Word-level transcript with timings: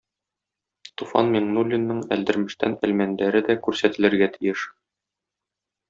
Туфан 1.01 1.29
Миңнуллинның 1.35 2.01
"Әлдермештән 2.17 2.75
Әлмәндәре" 2.89 3.45
дә 3.51 3.61
күрсәтелергә 3.69 4.31
тиеш. 4.39 4.69